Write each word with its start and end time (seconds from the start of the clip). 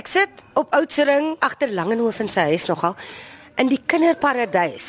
Ek 0.00 0.08
sit 0.08 0.44
op 0.56 0.70
Oudtshoorn 0.72 1.34
agter 1.44 1.68
Langehoven 1.76 2.30
se 2.32 2.40
huis 2.48 2.64
nogal 2.70 2.94
in 3.60 3.68
die 3.68 3.80
kinderparadys. 3.84 4.86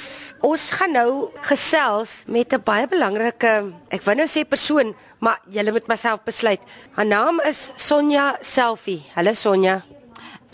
Ons 0.48 0.70
gaan 0.80 0.94
nou 0.96 1.28
gesels 1.44 2.24
met 2.32 2.54
'n 2.54 2.64
baie 2.64 2.88
belangrike, 2.88 3.74
ek 3.92 4.06
wou 4.08 4.16
nou 4.16 4.28
sê 4.28 4.48
persoon, 4.48 4.96
maar 5.20 5.42
julle 5.50 5.72
moet 5.72 5.88
myself 5.88 6.24
besluit. 6.24 6.62
Haar 6.96 7.06
naam 7.06 7.42
is 7.44 7.72
Sonja 7.76 8.38
Selfie. 8.40 9.04
Hallo 9.14 9.34
Sonja. 9.34 9.84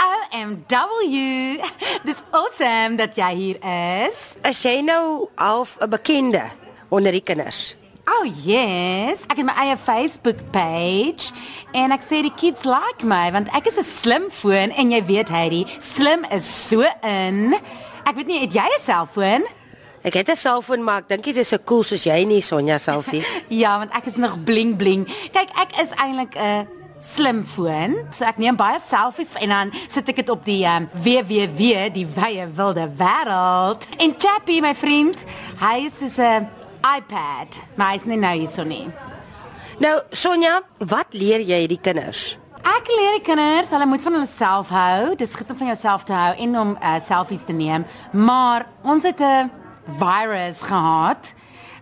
OMW. 0.02 1.62
Dis 2.04 2.24
awesome 2.32 2.98
dat 2.98 3.16
jy 3.16 3.34
hier 3.36 3.60
is. 4.08 4.34
Is 4.42 4.64
jy 4.64 4.82
nou 4.82 5.30
half 5.36 5.78
'n 5.80 5.90
bekende 5.90 6.50
onder 6.90 7.12
die 7.12 7.22
kinders? 7.22 7.76
Oh 8.08 8.24
yes, 8.24 9.26
ek 9.28 9.42
het 9.42 9.46
my 9.50 9.54
eie 9.60 9.76
Facebook 9.84 10.40
page 10.56 11.28
en 11.76 11.92
ek 11.92 12.06
sê 12.08 12.22
die 12.24 12.32
kids 12.40 12.64
like 12.64 13.04
my 13.04 13.26
want 13.36 13.52
ek 13.52 13.68
is 13.68 13.76
'n 13.76 13.84
slim 13.84 14.26
foon 14.32 14.72
en 14.72 14.94
jy 14.96 15.02
weet 15.04 15.28
Heidi, 15.28 15.68
slim 15.84 16.24
is 16.32 16.48
so 16.48 16.88
in. 17.04 17.60
Ek 18.08 18.16
weet 18.16 18.28
nie, 18.32 18.40
het 18.40 18.56
jy 18.56 18.64
'n 18.64 18.84
selfoon? 18.88 19.44
Ek 20.08 20.14
het 20.14 20.32
'n 20.32 20.40
selfoon 20.40 20.84
maar 20.84 21.04
ek 21.04 21.10
dink 21.10 21.24
dit 21.24 21.36
is 21.36 21.50
so 21.50 21.58
cool 21.66 21.84
soos 21.84 22.06
jy 22.08 22.24
nie 22.24 22.40
Sonja 22.40 22.78
Selfie. 22.80 23.26
ja, 23.62 23.78
want 23.78 23.92
ek 23.92 24.08
is 24.08 24.16
nog 24.16 24.40
bling 24.44 24.78
bling. 24.78 25.04
Kyk, 25.36 25.52
ek 25.60 25.76
is 25.76 25.92
eintlik 26.00 26.32
'n 26.40 26.68
slim 27.00 27.44
foon. 27.44 28.08
So 28.12 28.24
ek 28.24 28.38
neem 28.38 28.56
baie 28.56 28.80
selfies 28.80 29.34
en 29.36 29.50
dan 29.50 29.72
sit 29.88 30.08
ek 30.08 30.16
dit 30.16 30.30
op 30.30 30.46
die 30.46 30.64
um, 30.64 30.88
www, 31.04 31.92
die 31.92 32.08
wye 32.08 32.48
wilde 32.56 32.88
wêreld. 32.88 33.84
En 34.00 34.16
Chappie, 34.18 34.62
my 34.62 34.76
vriend, 34.76 35.26
hy 35.60 35.92
is 35.92 36.16
so 36.16 36.24
'n 36.24 36.48
iPad, 36.96 37.60
maar 37.76 37.96
hy's 37.96 38.06
nie 38.06 38.18
nou 38.20 38.34
hierso 38.38 38.64
nie. 38.64 38.88
Nou 39.84 39.94
Sonja, 40.12 40.62
wat 40.78 41.14
leer 41.14 41.44
jy 41.46 41.66
die 41.70 41.80
kinders? 41.82 42.38
Ek 42.68 42.90
leer 42.90 43.18
die 43.20 43.24
kinders, 43.26 43.70
hulle 43.72 43.86
moet 43.88 44.04
van 44.04 44.18
hulle 44.18 44.30
self 44.32 44.72
hou. 44.74 45.16
Dis 45.20 45.36
goed 45.38 45.52
om 45.54 45.60
van 45.60 45.70
jouself 45.72 46.04
te 46.08 46.16
hou 46.16 46.34
en 46.44 46.60
om 46.60 46.76
uh, 46.80 46.98
selfies 47.04 47.46
te 47.48 47.56
neem. 47.56 47.86
Maar 48.12 48.68
ons 48.84 49.04
het 49.04 49.22
'n 49.22 49.52
virus 50.00 50.62
gehad. 50.62 51.34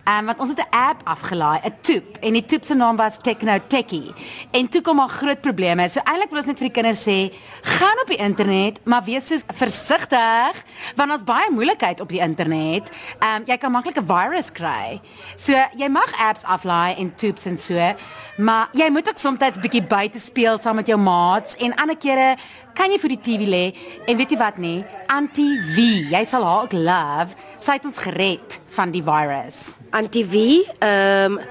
Ehm 0.05 0.19
um, 0.19 0.25
wat 0.25 0.39
ons 0.39 0.49
het 0.49 0.59
'n 0.59 0.69
app 0.69 1.01
afgelaai, 1.03 1.59
'n 1.63 1.75
toep 1.81 2.17
en 2.21 2.33
die 2.33 2.45
toep 2.45 2.63
se 2.63 2.73
naam 2.73 2.95
was 2.95 3.17
Techno 3.21 3.57
Techie. 3.67 4.13
En 4.51 4.67
toe 4.67 4.81
kom 4.81 4.99
al 4.99 5.07
groot 5.07 5.41
probleme. 5.41 5.89
So 5.89 5.99
eintlik 6.03 6.29
wil 6.29 6.37
ons 6.37 6.47
net 6.47 6.57
vir 6.57 6.67
die 6.67 6.81
kinders 6.81 7.03
sê, 7.03 7.33
gaan 7.61 7.99
op 8.01 8.07
die 8.07 8.17
internet, 8.17 8.79
maar 8.83 9.03
wees 9.03 9.27
so 9.27 9.35
versigtig 9.47 10.53
want 10.95 11.11
ons 11.11 11.23
baie 11.23 11.51
moeilikheid 11.51 12.01
op 12.01 12.09
die 12.09 12.19
internet. 12.19 12.91
Ehm 13.19 13.35
um, 13.35 13.43
jy 13.45 13.57
kan 13.57 13.71
maklik 13.71 13.97
'n 13.97 14.05
virus 14.05 14.51
kry. 14.51 15.01
So 15.35 15.53
jy 15.73 15.89
mag 15.89 16.13
apps 16.29 16.43
aflaai 16.43 16.95
en 16.95 17.15
toeps 17.15 17.45
en 17.45 17.57
so, 17.57 17.95
maar 18.37 18.69
jy 18.71 18.89
moet 18.89 19.09
ook 19.09 19.17
soms 19.17 19.39
bietjie 19.59 19.87
buite 19.87 20.19
speel 20.19 20.59
saam 20.59 20.75
met 20.75 20.87
jou 20.87 20.99
maats 20.99 21.55
en 21.55 21.75
ander 21.75 21.97
kere 21.97 22.35
kan 22.75 22.91
jy 22.91 22.99
vir 23.01 23.15
die 23.15 23.21
TV 23.23 23.49
lê 23.49 23.65
en 24.05 24.17
weet 24.19 24.35
jy 24.35 24.39
wat 24.39 24.59
nie? 24.61 24.83
Anti 25.11 25.47
V, 25.73 25.89
jy 26.11 26.23
sal 26.27 26.45
haar 26.45 26.67
ook 26.67 26.75
love. 26.77 27.37
Sy 27.63 27.79
het 27.79 27.87
ons 27.87 28.01
gered 28.03 28.59
van 28.75 28.91
die 28.93 29.03
virus. 29.05 29.73
Anti 29.95 30.25
wie? 30.27 30.63
Ehm 30.79 31.39
um, 31.39 31.43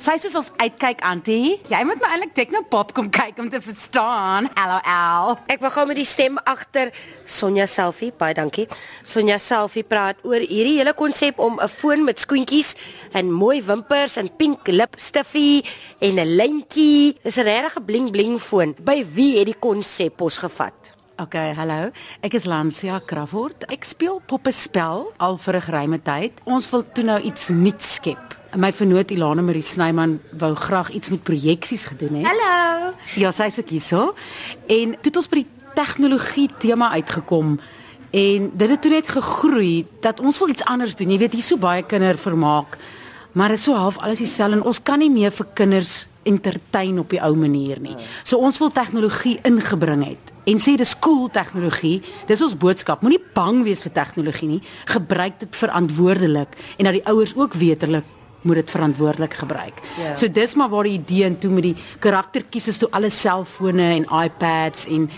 Sy 0.00 0.14
sê 0.16 0.30
ons 0.32 0.46
uitkyk 0.56 1.02
Antie. 1.04 1.58
Jy 1.68 1.78
moet 1.84 1.98
my 2.00 2.08
eintlik 2.14 2.30
Technopop 2.32 2.94
kom 2.96 3.10
kyk 3.12 3.36
om 3.42 3.50
te 3.52 3.58
verstaan. 3.60 4.46
LOL. 4.56 5.34
ek 5.52 5.60
wil 5.60 5.72
gou 5.74 5.84
met 5.90 5.98
die 6.00 6.06
stem 6.08 6.38
agter 6.48 6.88
Sonja 7.28 7.66
Selfie, 7.68 8.08
baie 8.16 8.32
dankie. 8.32 8.64
Sonja 9.04 9.36
Selfie 9.36 9.84
praat 9.84 10.22
oor 10.24 10.40
hierdie 10.40 10.78
hele 10.78 10.94
konsep 10.96 11.36
om 11.36 11.60
'n 11.60 11.68
foon 11.68 12.04
met 12.04 12.16
skoentjies 12.16 12.76
en 13.12 13.28
mooi 13.28 13.60
wimpers 13.60 14.16
en 14.16 14.32
pink 14.38 14.68
lipstifie 14.68 15.68
en 16.00 16.16
'n 16.16 16.36
lintjie. 16.36 17.20
Dis 17.22 17.36
'n 17.36 17.44
regte 17.44 17.80
bling 17.84 18.10
bling 18.10 18.40
foon. 18.40 18.74
By 18.80 19.04
wie 19.04 19.36
het 19.36 19.46
die 19.52 19.60
konsep 19.60 20.20
ons 20.20 20.38
gevat? 20.38 20.96
OK, 21.18 21.34
hallo. 21.34 21.90
Ek 22.22 22.32
is 22.32 22.46
Lansia 22.46 23.02
Crawford. 23.04 23.68
Ek 23.68 23.84
speel 23.84 24.22
poppespel 24.26 25.12
al 25.18 25.36
vir 25.36 25.56
'n 25.56 25.62
geruime 25.62 26.02
tyd. 26.02 26.32
Ons 26.44 26.70
wil 26.70 26.84
toe 26.92 27.04
nou 27.04 27.20
iets 27.20 27.48
nuuts 27.48 27.94
skep. 27.94 28.39
My 28.58 28.72
vernoot 28.74 29.10
Ilana 29.14 29.42
Marie 29.46 29.62
Snyman 29.62 30.16
wou 30.38 30.54
graag 30.58 30.90
iets 30.90 31.08
met 31.08 31.22
projeksies 31.22 31.84
gedoen 31.86 32.14
het. 32.18 32.26
Hallo. 32.26 32.94
Ja, 33.14 33.30
sy 33.30 33.46
is 33.46 33.60
ook 33.60 33.70
hierso. 33.70 34.00
En 34.66 34.96
toe 34.98 35.10
het 35.12 35.18
ons 35.20 35.28
by 35.30 35.44
die 35.44 35.68
tegnologie 35.76 36.48
tema 36.58 36.90
uitgekom 36.90 37.60
en 38.10 38.50
dit 38.58 38.72
het 38.74 38.82
toe 38.82 38.90
net 38.90 39.08
gegroei 39.14 39.86
dat 40.02 40.18
ons 40.20 40.38
wil 40.42 40.50
iets 40.50 40.66
anders 40.66 40.98
doen. 40.98 41.14
Jy 41.14 41.20
weet, 41.22 41.38
hier 41.38 41.46
so 41.46 41.62
baie 41.62 41.86
kindervermaak, 41.86 42.74
maar 43.38 43.54
is 43.54 43.68
so 43.68 43.78
half 43.78 44.00
alles 44.02 44.18
dieselfde 44.18 44.58
en 44.58 44.66
ons 44.66 44.82
kan 44.82 44.98
nie 44.98 45.12
meer 45.14 45.30
vir 45.30 45.46
kinders 45.54 46.08
entertain 46.26 46.98
op 46.98 47.14
die 47.14 47.22
ou 47.22 47.36
manier 47.38 47.78
nie. 47.80 47.94
So 48.26 48.42
ons 48.42 48.58
wil 48.58 48.74
tegnologie 48.74 49.38
ingebring 49.46 50.08
het 50.10 50.34
en 50.50 50.58
sê 50.58 50.74
dis 50.74 50.96
cool 50.98 51.28
tegnologie. 51.30 52.00
Dis 52.26 52.42
ons 52.42 52.56
boodskap. 52.58 53.04
Moenie 53.06 53.22
bang 53.36 53.62
wees 53.62 53.84
vir 53.86 53.94
tegnologie 53.94 54.56
nie. 54.56 54.62
Gebruik 54.90 55.38
dit 55.38 55.54
verantwoordelik 55.54 56.58
en 56.78 56.90
dat 56.90 56.98
die 56.98 57.06
ouers 57.06 57.36
ook 57.38 57.54
weet 57.60 57.86
hulle 57.86 58.02
moet 58.42 58.54
dit 58.54 58.70
verantwoordelik 58.70 59.34
gebruik. 59.34 59.80
Ja. 59.98 60.14
So 60.16 60.30
dis 60.30 60.54
maar 60.54 60.68
waar 60.68 60.88
die 60.88 60.98
idee 60.98 61.24
en 61.24 61.38
toe 61.38 61.50
met 61.50 61.62
die 61.62 61.76
karaktertjies 61.98 62.68
is 62.68 62.78
toe 62.78 62.88
alle 62.90 63.10
selfone 63.10 63.90
en 63.98 64.08
iPads 64.24 64.86
en 64.86 65.10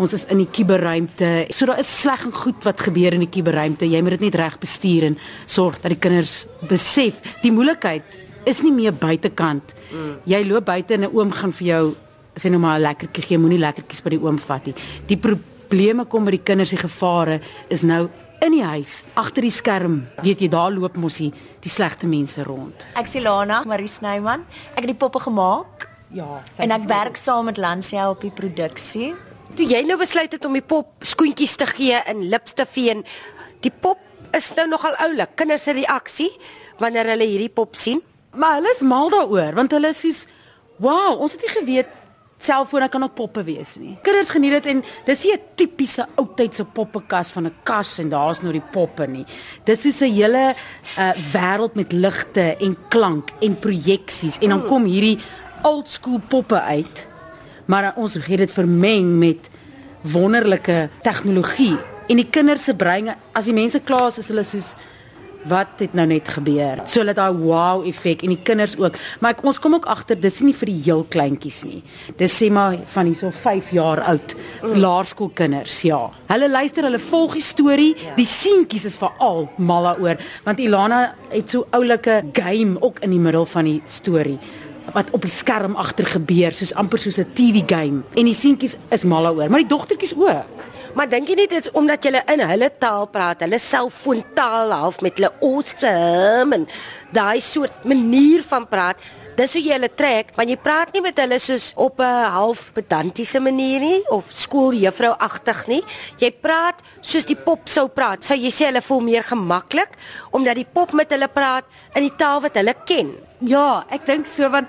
ons 0.00 0.12
is 0.16 0.24
in 0.32 0.40
die 0.40 0.48
kuberruimte. 0.48 1.46
So 1.52 1.66
daar 1.66 1.78
is 1.82 1.90
sleg 2.00 2.24
en 2.24 2.32
goed 2.32 2.64
wat 2.64 2.80
gebeur 2.80 3.12
in 3.12 3.24
die 3.26 3.28
kuberruimte. 3.28 3.88
Jy 3.88 4.00
moet 4.00 4.16
dit 4.16 4.20
net 4.30 4.38
reg 4.40 4.58
bestuur 4.58 5.10
en 5.10 5.18
sorg 5.44 5.80
dat 5.80 5.92
die 5.92 6.00
kinders 6.00 6.46
besef 6.68 7.20
die 7.42 7.52
moeilikheid 7.52 8.18
is 8.48 8.62
nie 8.64 8.72
meer 8.72 8.94
buitekant. 8.96 9.74
Mm. 9.90 10.14
Jy 10.24 10.44
loop 10.48 10.64
buite 10.64 10.94
en 10.94 11.04
'n 11.04 11.12
oom 11.12 11.32
gaan 11.32 11.52
vir 11.52 11.66
jou 11.66 11.84
sê 12.36 12.48
nou 12.48 12.60
maar 12.60 12.78
'n 12.78 12.82
lekkertjie 12.82 13.22
gee, 13.22 13.38
moenie 13.38 13.58
lekkertjies 13.58 14.02
by 14.02 14.10
die 14.10 14.22
oom 14.22 14.38
vat 14.38 14.66
nie. 14.66 14.74
Die 15.06 15.16
probleme 15.16 16.04
kom 16.04 16.24
by 16.24 16.30
die 16.30 16.44
kinders, 16.44 16.70
die 16.70 16.78
gevare 16.78 17.40
is 17.68 17.82
nou 17.82 18.08
in 18.40 18.56
die 18.56 18.64
huis, 18.64 19.00
agter 19.20 19.44
die 19.44 19.52
skerm. 19.54 20.00
Weet 20.24 20.42
jy, 20.44 20.48
daar 20.52 20.72
loop 20.72 20.96
mos 21.00 21.20
die, 21.20 21.30
die 21.60 21.72
slegte 21.72 22.08
mense 22.10 22.44
rond. 22.46 22.86
Ek 22.98 23.08
is 23.10 23.16
Ilana 23.20 23.62
Marie 23.68 23.90
Snyman. 23.90 24.46
Ek 24.74 24.84
het 24.84 24.92
die 24.92 24.98
poppe 24.98 25.22
gemaak 25.26 25.88
Ja, 26.10 26.40
en 26.58 26.72
ek 26.74 26.88
werk 26.90 27.18
saam 27.20 27.46
met 27.46 27.58
Lansia 27.60 28.08
op 28.10 28.24
die 28.24 28.32
produksie. 28.34 29.12
Toe 29.54 29.66
jy 29.66 29.84
nou 29.86 29.96
besluit 30.00 30.32
het 30.34 30.46
om 30.46 30.56
die 30.58 30.64
pop 30.64 31.04
skoentjies 31.06 31.54
te 31.60 31.68
gee 31.70 32.00
en 32.10 32.24
lipstifie 32.32 32.88
en 32.96 33.04
die 33.62 33.70
pop 33.70 34.00
is 34.34 34.48
nou 34.56 34.66
nogal 34.70 34.96
oulik. 35.06 35.36
Kinders 35.38 35.68
se 35.68 35.74
reaksie 35.76 36.30
wanneer 36.82 37.12
hulle 37.12 37.28
hierdie 37.30 37.52
pop 37.52 37.78
sien. 37.78 38.02
Maar 38.34 38.58
hulle 38.58 38.74
is 38.74 38.82
mal 38.86 39.10
daaroor 39.12 39.54
want 39.58 39.74
hulle 39.76 39.94
is 39.94 40.02
soos 40.02 40.24
wow, 40.80 41.20
ons 41.20 41.36
het 41.36 41.44
nie 41.44 41.54
geweet 41.54 41.96
selfone 42.44 42.88
kan 42.88 43.02
ook 43.04 43.14
poppe 43.14 43.42
wees 43.44 43.74
nie. 43.80 43.96
Kinders 44.02 44.32
geniet 44.34 44.56
dit 44.58 44.66
en 44.72 44.82
dis 45.06 45.24
nie 45.24 45.34
'n 45.34 45.40
tipiese 45.56 46.06
oudtydse 46.16 46.64
poppenkas 46.64 47.30
van 47.30 47.46
'n 47.46 47.54
kas 47.62 47.98
en 47.98 48.08
daar's 48.08 48.42
nou 48.42 48.52
die 48.52 48.68
poppe 48.72 49.06
nie. 49.06 49.24
Dis 49.64 49.82
soos 49.82 50.00
'n 50.00 50.12
hele 50.12 50.54
uh, 50.98 51.12
wêreld 51.32 51.74
met 51.74 51.92
ligte 51.92 52.56
en 52.60 52.76
klank 52.88 53.30
en 53.40 53.58
projeksies 53.58 54.38
en 54.38 54.48
dan 54.48 54.66
kom 54.66 54.84
hierdie 54.84 55.18
old 55.62 55.88
school 55.88 56.20
poppe 56.28 56.60
uit. 56.60 57.06
Maar 57.66 57.92
ons 57.96 58.14
het 58.14 58.38
dit 58.38 58.50
vermeng 58.50 59.18
met 59.18 59.50
wonderlike 60.02 60.88
tegnologie 61.02 61.78
en 62.08 62.16
die 62.16 62.30
kinders 62.30 62.64
se 62.64 62.74
breine 62.74 63.16
as 63.32 63.44
die 63.44 63.54
mense 63.54 63.80
klaar 63.80 64.08
is, 64.08 64.18
is 64.18 64.28
hulle 64.28 64.44
soos 64.44 64.74
wat 65.48 65.80
het 65.80 65.92
nou 65.96 66.06
net 66.06 66.28
gebeur. 66.28 66.82
So 66.84 67.04
dat 67.04 67.16
daai 67.16 67.32
wow 67.32 67.86
effek 67.86 68.22
en 68.22 68.34
die 68.34 68.42
kinders 68.42 68.76
ook. 68.78 68.96
Maar 69.20 69.36
ek, 69.36 69.44
ons 69.44 69.58
kom 69.58 69.74
ook 69.74 69.86
agter 69.90 70.20
dis 70.20 70.40
nie 70.40 70.54
vir 70.54 70.72
die 70.72 70.80
heel 70.84 71.04
kleintjies 71.08 71.62
nie. 71.64 71.82
Dis 72.16 72.36
sê 72.36 72.50
maar 72.52 72.78
van 72.94 73.06
hierso 73.06 73.30
5 73.30 73.70
jaar 73.76 74.02
oud 74.12 74.34
mm. 74.36 74.76
laerskoolkinders, 74.80 75.82
ja. 75.88 76.00
Hulle 76.30 76.50
luister, 76.50 76.84
hulle 76.84 76.98
volg 76.98 77.38
die 77.38 77.44
storie. 77.44 77.94
Ja. 77.96 78.14
Die 78.16 78.28
seentjies 78.28 78.84
is 78.84 78.98
veral 79.00 79.48
mal 79.56 79.88
daaroor 79.88 80.20
want 80.44 80.60
Ilana 80.60 81.00
het 81.30 81.50
so 81.50 81.66
oulike 81.76 82.22
game 82.32 82.80
ook 82.80 83.00
in 83.04 83.14
die 83.14 83.22
middel 83.22 83.46
van 83.46 83.68
die 83.68 83.80
storie 83.88 84.38
wat 84.94 85.10
op 85.14 85.22
die 85.22 85.32
skerm 85.32 85.76
agter 85.78 86.08
gebeur 86.08 86.54
soos 86.56 86.74
amper 86.74 86.98
soos 86.98 87.18
'n 87.18 87.32
TV 87.34 87.62
game 87.66 88.02
en 88.14 88.24
die 88.24 88.34
seentjies 88.34 88.76
is 88.90 89.04
mal 89.04 89.22
daaroor 89.22 89.50
maar 89.50 89.62
die 89.62 89.74
dogtertjies 89.74 90.14
ook 90.16 90.66
Maar 90.94 91.08
dink 91.10 91.30
jy 91.30 91.36
nie 91.38 91.48
dit 91.50 91.62
is 91.62 91.70
omdat 91.78 92.04
jy 92.04 92.18
in 92.32 92.42
hulle 92.42 92.68
taal 92.82 93.06
praat, 93.10 93.44
hulle 93.44 93.60
selfoontaal 93.62 94.72
half 94.74 95.00
met 95.04 95.20
hulle 95.20 95.30
awesome 95.46 96.56
en 96.56 96.66
daai 97.14 97.40
soort 97.44 97.86
manier 97.88 98.42
van 98.46 98.66
praat, 98.68 98.98
dis 99.38 99.54
hoe 99.56 99.62
jy 99.62 99.76
hulle 99.76 99.90
trek, 99.96 100.32
want 100.36 100.50
jy 100.50 100.56
praat 100.60 100.90
nie 100.92 101.02
met 101.04 101.20
hulle 101.22 101.38
soos 101.40 101.70
op 101.76 102.00
'n 102.00 102.32
half 102.34 102.72
pedantiese 102.74 103.40
manier 103.40 103.80
nie 103.80 104.02
of 104.10 104.24
skooljuffrouagtig 104.28 105.66
nie. 105.68 105.82
Jy 106.18 106.30
praat 106.42 106.82
soos 107.00 107.24
die 107.24 107.36
pop 107.38 107.68
sou 107.68 107.88
praat. 107.88 108.24
Sou 108.24 108.36
jy 108.36 108.50
sê 108.50 108.66
hulle 108.66 108.82
voel 108.82 109.00
meer 109.00 109.22
gemaklik 109.22 109.90
omdat 110.32 110.56
die 110.56 110.66
pop 110.72 110.92
met 110.92 111.10
hulle 111.10 111.28
praat 111.28 111.64
in 111.94 112.02
die 112.02 112.16
taal 112.16 112.40
wat 112.40 112.54
hulle 112.54 112.74
ken? 112.84 113.16
Ja, 113.40 113.84
ek 113.90 114.06
dink 114.06 114.26
so 114.26 114.48
want 114.50 114.68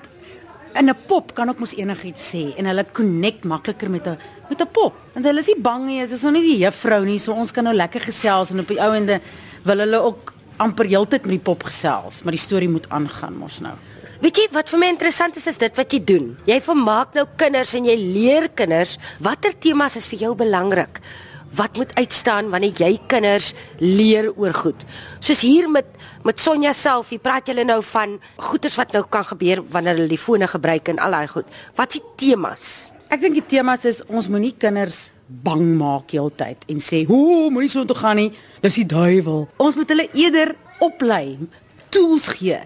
in 0.75 0.89
'n 0.89 0.95
pop 1.07 1.33
kan 1.33 1.49
ook 1.49 1.59
mos 1.59 1.75
enigiets 1.75 2.33
sê 2.33 2.53
en 2.57 2.65
hulle 2.65 2.85
connect 2.93 3.43
makliker 3.43 3.89
met 3.89 4.07
'n 4.07 4.17
met 4.49 4.61
'n 4.61 4.67
pop. 4.71 4.93
Want 5.13 5.25
hulle 5.25 5.39
is 5.39 5.47
nie 5.47 5.61
bang 5.61 5.85
nie, 5.85 5.99
dit 5.99 6.11
is 6.11 6.21
nog 6.21 6.33
nie 6.33 6.41
die 6.41 6.57
juffrou 6.57 7.05
nie, 7.05 7.19
so 7.19 7.33
ons 7.33 7.51
kan 7.51 7.63
nou 7.63 7.73
lekker 7.73 8.01
gesels 8.01 8.51
en 8.51 8.59
op 8.59 8.67
die 8.67 8.79
ou 8.79 8.93
ende 8.93 9.21
wil 9.63 9.77
hulle 9.77 9.99
ook 9.99 10.33
amper 10.57 10.85
heeltyd 10.85 11.25
met 11.25 11.31
die 11.31 11.39
pop 11.39 11.63
gesels, 11.63 12.23
maar 12.23 12.31
die 12.31 12.39
storie 12.39 12.69
moet 12.69 12.89
aangaan 12.89 13.37
mos 13.37 13.59
nou. 13.59 13.73
Weet 14.21 14.37
jy 14.37 14.47
wat 14.53 14.69
vir 14.69 14.79
my 14.79 14.87
interessant 14.87 15.35
is 15.35 15.47
is 15.47 15.57
dit 15.57 15.75
wat 15.75 15.91
jy 15.91 15.99
doen. 16.05 16.37
Jy 16.45 16.59
vermaak 16.61 17.15
nou 17.17 17.25
kinders 17.35 17.73
en 17.73 17.85
jy 17.85 17.95
leer 17.97 18.49
kinders 18.49 18.97
watter 19.19 19.55
temas 19.57 19.95
is 19.95 20.05
vir 20.05 20.19
jou 20.19 20.35
belangrik. 20.35 21.01
Wat 21.55 21.77
moet 21.77 21.93
uitstaan 21.99 22.49
wanneer 22.49 22.77
jy 22.79 22.99
kinders 23.11 23.51
leer 23.79 24.31
oor 24.35 24.53
goed. 24.55 24.85
Soos 25.19 25.41
hier 25.41 25.69
met 25.69 25.85
met 26.23 26.39
Sonja 26.39 26.69
self, 26.77 27.09
jy 27.09 27.17
praat 27.17 27.47
julle 27.49 27.63
nou 27.65 27.79
van 27.83 28.19
goeters 28.37 28.75
wat 28.77 28.91
nou 28.93 29.01
kan 29.09 29.25
gebeur 29.25 29.63
wanneer 29.73 29.97
hulle 29.97 30.11
die 30.11 30.21
fone 30.21 30.47
gebruik 30.47 30.91
en 30.91 31.01
al 31.01 31.15
daai 31.17 31.27
goed. 31.27 31.47
Wat 31.75 31.95
is 31.95 31.99
die 31.99 32.11
temas? 32.21 32.91
Ek 33.09 33.23
dink 33.23 33.39
die 33.39 33.47
temas 33.57 33.87
is 33.89 34.03
ons 34.07 34.29
moenie 34.29 34.53
kinders 34.53 35.09
bang 35.27 35.63
maak 35.79 36.13
heeltyd 36.13 36.63
en 36.69 36.79
sê, 36.79 37.05
"Hoe, 37.07 37.49
moenie 37.49 37.69
so 37.69 37.85
toe 37.85 37.95
gaan 37.95 38.15
nie. 38.15 38.31
Dis 38.61 38.75
die 38.75 38.85
duiwel." 38.85 39.49
Ons 39.57 39.75
moet 39.75 39.89
hulle 39.89 40.09
eerder 40.13 40.55
oplei, 40.79 41.37
tools 41.89 42.27
gee 42.27 42.59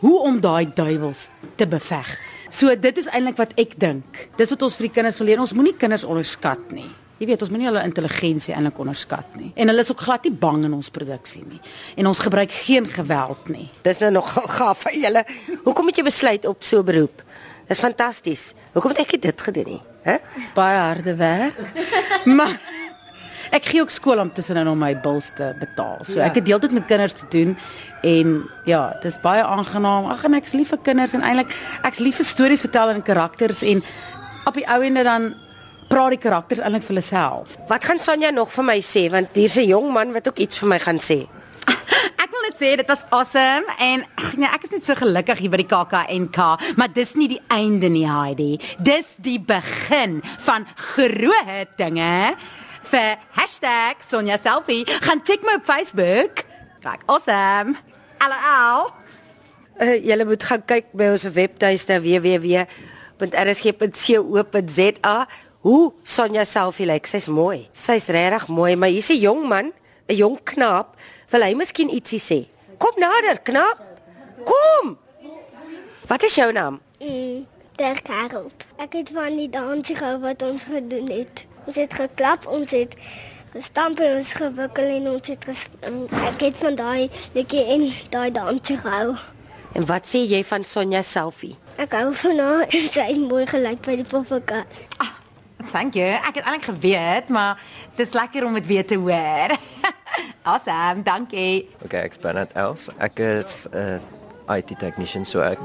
hoe 0.00 0.18
om 0.24 0.40
daai 0.40 0.68
duiwels 0.74 1.28
te 1.60 1.66
beveg. 1.68 2.08
So 2.50 2.72
dit 2.74 2.98
is 2.98 3.08
eintlik 3.12 3.38
wat 3.40 3.52
ek 3.60 3.76
dink. 3.80 4.26
Dis 4.40 4.50
wat 4.54 4.64
ons 4.66 4.78
vir 4.78 4.88
die 4.88 4.94
kinders 4.96 5.20
wil 5.20 5.30
leer. 5.30 5.42
Ons 5.42 5.54
moenie 5.56 5.76
kinders 5.76 6.06
onderskat 6.08 6.72
nie. 6.74 6.88
Jy 7.20 7.26
weet, 7.28 7.42
ons 7.44 7.50
moenie 7.52 7.66
hulle 7.68 7.82
intelligensie 7.84 8.54
eintlik 8.56 8.78
onderskat 8.80 9.34
nie. 9.36 9.50
En 9.60 9.68
hulle 9.68 9.82
is 9.84 9.90
ook 9.92 10.00
glad 10.00 10.24
nie 10.24 10.32
bang 10.32 10.62
in 10.64 10.72
ons 10.72 10.88
produksie 10.88 11.42
nie. 11.44 11.60
En 12.00 12.06
ons 12.08 12.18
gebruik 12.18 12.50
geen 12.64 12.86
geweld 12.88 13.48
nie. 13.52 13.66
Dis 13.84 14.00
nou 14.00 14.08
nogal 14.14 14.46
gaaf 14.58 14.86
vir 14.86 14.96
julle. 15.02 15.24
Hoekom 15.66 15.86
het 15.92 16.00
jy 16.00 16.04
besluit 16.06 16.46
op 16.48 16.62
so 16.64 16.80
'n 16.80 16.84
beroep? 16.88 17.22
Dis 17.68 17.80
fantasties. 17.80 18.54
Hoekom 18.72 18.90
het 18.96 19.00
ek 19.04 19.20
dit 19.22 19.40
gedoen 19.40 19.64
nie? 19.68 19.80
Hè? 20.02 20.16
Baie 20.54 20.78
harde 20.78 21.14
werk. 21.16 21.60
maar 22.38 22.56
ek 23.52 23.64
gee 23.64 23.80
ook 23.82 23.90
skool 23.90 24.18
om 24.18 24.32
tussenin 24.32 24.68
om 24.68 24.78
my 24.78 24.94
bills 25.00 25.30
te 25.36 25.52
betaal. 25.60 25.98
So 26.04 26.18
Ja. 26.18 26.24
ek 26.24 26.34
het 26.40 26.44
deeltyd 26.44 26.72
met 26.72 26.86
kinders 26.86 27.12
te 27.12 27.26
doen 27.28 27.56
en 28.02 28.48
ja, 28.64 28.96
dis 29.02 29.20
baie 29.20 29.42
aangenaam. 29.44 30.06
Ag 30.08 30.24
en 30.24 30.34
ek's 30.34 30.52
lief 30.56 30.68
vir 30.68 30.78
kinders 30.82 31.12
en 31.12 31.20
eintlik 31.20 31.52
ek's 31.84 31.98
lief 31.98 32.16
vir 32.16 32.24
stories 32.24 32.60
vertel 32.64 32.88
en 32.96 33.02
karakters 33.02 33.62
en 33.62 33.82
op 34.46 34.54
die 34.54 34.66
ou 34.66 34.80
ende 34.82 35.02
dan 35.04 35.34
praat 35.90 36.14
die 36.14 36.22
karakters 36.22 36.60
eintlik 36.62 36.84
vir 36.86 36.94
hulle 36.94 37.04
self. 37.04 37.56
Wat 37.70 37.84
gaan 37.84 37.98
Sonja 38.02 38.30
nog 38.34 38.52
vir 38.54 38.66
my 38.68 38.78
sê 38.84 39.08
want 39.10 39.34
hier's 39.34 39.56
'n 39.58 39.66
jong 39.66 39.92
man 39.92 40.12
wat 40.12 40.28
ook 40.28 40.38
iets 40.38 40.58
vir 40.58 40.68
my 40.68 40.78
gaan 40.78 40.98
sê. 40.98 41.26
Ek 42.22 42.30
wil 42.30 42.42
net 42.46 42.56
sê 42.60 42.76
dit 42.76 42.88
was 42.88 43.04
awesome 43.10 43.66
en 43.78 44.04
ag 44.16 44.36
nee, 44.36 44.48
ek 44.48 44.64
is 44.64 44.70
net 44.70 44.84
so 44.84 44.94
gelukkig 44.94 45.38
hier 45.38 45.50
by 45.50 45.56
die 45.56 45.66
KAKNK, 45.66 46.38
maar 46.76 46.92
dis 46.92 47.14
nie 47.14 47.28
die 47.28 47.42
einde 47.48 47.88
nie, 47.88 48.06
Heidi. 48.06 48.60
Dis 48.78 49.16
die 49.18 49.40
begin 49.40 50.22
van 50.46 50.66
groot 50.76 51.68
dinge 51.76 52.36
vir 52.90 53.16
#SonjaSelfie. 54.08 54.86
Gaan 54.86 55.20
check 55.24 55.42
my 55.42 55.54
op 55.54 55.64
Facebook. 55.64 56.44
Kyk, 56.80 57.02
awesome. 57.06 57.76
LOL. 58.20 58.90
Uh, 59.80 59.96
julle 60.04 60.24
moet 60.24 60.42
gaan 60.44 60.64
kyk 60.64 60.86
by 60.92 61.04
ons 61.14 61.24
webtuiste 61.24 62.00
www.rsg.co.za 62.04 62.68
hoe 65.60 65.92
Sonja 66.02 66.44
selfie 66.44 66.86
lyk. 66.86 67.06
Sy's 67.06 67.28
mooi. 67.28 67.68
Sy's 67.72 68.06
regtig 68.12 68.48
mooi, 68.48 68.76
maar 68.76 68.88
hier's 68.88 69.10
'n 69.10 69.20
jong 69.20 69.48
man, 69.48 69.72
'n 70.08 70.14
jong 70.16 70.38
knaap. 70.44 70.96
Wil 71.30 71.42
hy 71.42 71.54
miskien 71.54 71.90
ietsie 71.90 72.18
sê? 72.20 72.48
Kom 72.78 72.92
nader, 72.96 73.40
knaap. 73.42 73.78
Kom. 74.44 74.98
Wat 76.06 76.22
is 76.22 76.34
jou 76.34 76.52
naam? 76.52 76.80
Mm, 77.00 77.46
Dirk 77.76 78.06
Harold. 78.08 78.66
Ek 78.76 78.92
het 78.92 79.10
van 79.14 79.36
die 79.36 79.48
dansie 79.48 79.96
gehou 79.96 80.18
wat 80.20 80.42
ons 80.42 80.64
gedoen 80.64 81.10
het. 81.10 81.44
Ons 81.66 81.76
het 81.76 81.92
geklap, 81.94 82.46
ons 82.46 82.70
het 82.70 82.94
gestamp 83.52 84.00
en 84.00 84.16
ons 84.16 84.32
gewikkel 84.32 84.84
en 84.84 85.08
ons 85.10 85.28
het 85.28 85.44
ges 85.44 85.68
en 85.86 86.08
ek 86.24 86.40
het 86.40 86.56
van 86.56 86.74
daai 86.74 87.10
liedjie 87.34 87.64
en 87.64 87.92
daai 88.10 88.30
dansie 88.30 88.76
gehou. 88.76 89.14
En 89.72 89.86
wat 89.86 90.08
sê 90.08 90.24
jy 90.26 90.42
van 90.44 90.64
Sonja 90.64 91.02
selfie? 91.02 91.54
Ek 91.78 91.92
hou 91.94 92.10
van 92.14 92.38
haar. 92.38 92.66
Sy 92.94 93.06
het 93.12 93.22
mooi 93.22 93.46
gelyk 93.46 93.80
by 93.86 93.96
die 94.00 94.08
poppenkas. 94.08 94.82
Ah, 94.98 95.14
thank 95.70 95.94
you. 95.94 96.06
Ek 96.06 96.40
het 96.40 96.44
eintlik 96.44 96.68
geweet, 96.70 97.28
maar 97.28 97.60
dis 97.96 98.12
lekker 98.12 98.44
om 98.46 98.54
dit 98.58 98.66
weer 98.66 98.86
te 98.86 98.98
hoor. 98.98 99.56
awesome, 100.50 101.02
dankie. 101.02 101.68
Okay, 101.84 102.04
ek's 102.04 102.20
Bernard 102.20 102.52
Els. 102.58 102.88
Ek 102.98 103.18
is 103.18 103.66
'n 103.70 104.00
uh, 104.00 104.56
IT 104.56 104.78
technician, 104.78 105.24
so 105.24 105.40
ek 105.40 105.58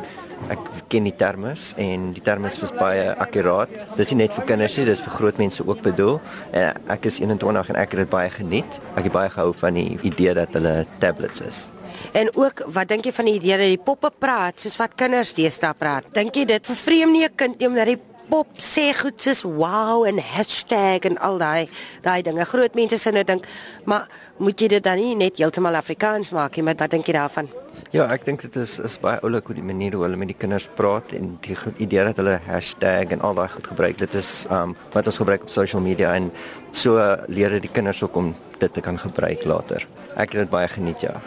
ek 0.51 0.59
ken 0.91 1.05
die 1.07 1.15
termes 1.15 1.73
en 1.79 2.09
die 2.13 2.21
termes 2.21 2.57
is 2.61 2.73
baie 2.75 3.13
akkuraat. 3.23 3.71
Dis 3.95 4.11
nie 4.11 4.25
net 4.25 4.33
vir 4.35 4.45
kinders 4.49 4.75
nie, 4.77 4.85
dis 4.85 5.01
vir 5.01 5.13
groot 5.15 5.37
mense 5.39 5.63
ook 5.63 5.81
bedoel. 5.81 6.19
En 6.51 6.75
ek 6.91 7.07
is 7.09 7.21
21 7.23 7.71
en 7.71 7.79
ek 7.79 7.95
het 7.95 8.03
dit 8.03 8.11
baie 8.11 8.29
geniet. 8.29 8.79
Ek 8.95 9.07
het 9.07 9.15
baie 9.15 9.31
gehou 9.31 9.53
van 9.55 9.79
die 9.79 9.95
idee 10.03 10.35
dat 10.35 10.53
hulle 10.53 10.85
tablets 10.99 11.41
is. 11.41 11.65
En 12.11 12.27
ook, 12.35 12.65
wat 12.75 12.89
dink 12.91 13.07
jy 13.07 13.13
van 13.15 13.29
die 13.29 13.37
idee 13.39 13.57
dat 13.57 13.71
die 13.71 13.79
poppe 13.79 14.11
praat 14.11 14.59
soos 14.59 14.75
wat 14.77 14.97
kinders 14.99 15.31
deesdae 15.33 15.73
praat? 15.79 16.11
Dink 16.13 16.35
jy 16.35 16.43
dit 16.45 16.67
vervreem 16.67 17.11
nie 17.11 17.23
'n 17.23 17.35
kind 17.35 17.59
nie 17.59 17.67
omdat 17.67 17.87
die 17.87 18.01
pop 18.29 18.47
sê 18.61 18.89
goed 18.97 19.19
soos 19.21 19.43
wow 19.45 20.05
en 20.07 20.19
hashtag 20.19 21.05
en 21.09 21.17
al 21.23 21.37
daai 21.41 21.67
daai 22.05 22.21
dinge. 22.25 22.45
Groot 22.45 22.75
mense 22.77 22.97
sê 23.01 23.13
net 23.13 23.27
dink, 23.29 23.45
maar 23.85 24.07
moet 24.37 24.59
jy 24.59 24.69
dit 24.75 24.83
dan 24.83 24.99
nie 24.99 25.15
net 25.19 25.37
heeltemal 25.41 25.77
Afrikaans 25.79 26.33
maak 26.35 26.57
nie? 26.57 26.65
Maar 26.65 26.79
wat 26.79 26.95
dink 26.95 27.07
jy 27.07 27.15
daarvan? 27.17 27.49
Ja, 27.93 28.07
ek 28.11 28.25
dink 28.27 28.41
dit 28.43 28.55
is 28.59 28.77
is 28.83 28.97
baie 29.01 29.19
oulik 29.23 29.47
hoe 29.49 29.55
die 29.57 29.65
manier 29.65 29.95
hoe 29.95 30.03
hulle 30.05 30.19
met 30.19 30.31
die 30.31 30.37
kinders 30.37 30.67
praat 30.79 31.13
en 31.15 31.35
die 31.45 31.57
idee 31.77 32.07
dat 32.09 32.19
hulle 32.21 32.39
hashtag 32.47 33.13
en 33.15 33.21
al 33.21 33.37
daai 33.37 33.49
goed 33.53 33.67
gebruik. 33.73 33.99
Dit 34.01 34.15
is 34.17 34.31
um 34.51 34.75
wat 34.95 35.07
ons 35.07 35.21
gebruik 35.21 35.45
op 35.47 35.53
social 35.53 35.83
media 35.83 36.15
en 36.15 36.31
so 36.71 36.97
uh, 36.99 37.23
leer 37.27 37.55
dit 37.55 37.67
die 37.67 37.71
kinders 37.71 38.03
ook 38.03 38.15
om 38.15 38.33
dit 38.59 38.73
te 38.73 38.81
kan 38.81 38.99
gebruik 38.99 39.45
later. 39.45 39.87
Ek 40.15 40.31
het 40.31 40.45
dit 40.45 40.51
baie 40.51 40.67
geniet, 40.71 41.01
ja. 41.03 41.19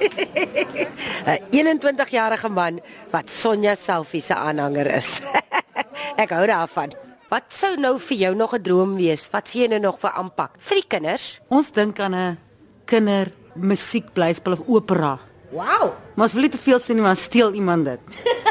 'n 1.28 1.40
21-jarige 1.52 2.48
man 2.48 2.80
wat 3.12 3.30
Sonja 3.30 3.74
Selfie 3.74 4.20
se 4.20 4.34
aanhanger 4.34 4.86
is. 4.96 5.20
Ek 6.18 6.32
hou 6.34 6.46
daarvan. 6.50 6.90
Wat 7.30 7.52
sou 7.54 7.76
nou 7.78 7.92
vir 8.02 8.16
jou 8.18 8.34
nog 8.34 8.54
'n 8.54 8.62
droom 8.62 8.96
wees? 8.96 9.30
Wat 9.30 9.48
sien 9.48 9.62
jy 9.62 9.68
nou 9.68 9.80
nog 9.80 10.00
vir 10.00 10.10
aanpak 10.10 10.50
vir 10.58 10.76
die 10.80 10.88
kinders? 10.88 11.40
Ons 11.48 11.70
dink 11.70 12.00
aan 12.00 12.14
'n 12.14 12.38
kinder 12.86 13.32
musiekblyspel 13.54 14.52
of 14.52 14.62
opera. 14.66 15.18
Wow. 15.52 15.94
Maar 16.16 16.24
ons 16.26 16.32
wil 16.32 16.42
nie 16.42 16.50
te 16.50 16.58
veel 16.58 16.78
sê 16.80 16.94
nie, 16.94 17.02
maar 17.02 17.16
steel 17.16 17.54
iemand 17.54 17.84
dit. 17.84 18.00